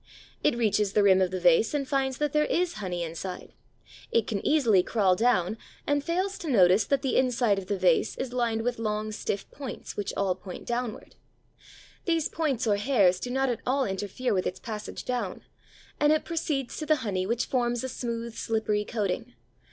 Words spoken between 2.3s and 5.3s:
there is honey inside; it can easily crawl